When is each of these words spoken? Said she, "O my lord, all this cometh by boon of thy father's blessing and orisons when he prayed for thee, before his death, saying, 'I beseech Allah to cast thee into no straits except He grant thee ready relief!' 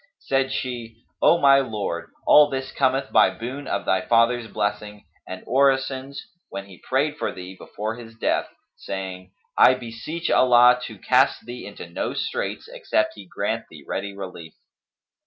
Said 0.17 0.51
she, 0.51 1.03
"O 1.21 1.37
my 1.37 1.59
lord, 1.59 2.09
all 2.25 2.49
this 2.49 2.71
cometh 2.71 3.11
by 3.11 3.29
boon 3.29 3.67
of 3.67 3.85
thy 3.85 4.01
father's 4.01 4.47
blessing 4.47 5.05
and 5.27 5.43
orisons 5.45 6.23
when 6.49 6.65
he 6.65 6.79
prayed 6.89 7.17
for 7.17 7.31
thee, 7.31 7.55
before 7.55 7.97
his 7.97 8.15
death, 8.15 8.47
saying, 8.75 9.31
'I 9.59 9.75
beseech 9.75 10.31
Allah 10.31 10.79
to 10.85 10.97
cast 10.97 11.45
thee 11.45 11.67
into 11.67 11.87
no 11.87 12.15
straits 12.15 12.67
except 12.67 13.13
He 13.13 13.27
grant 13.27 13.65
thee 13.69 13.85
ready 13.87 14.17
relief!' 14.17 14.55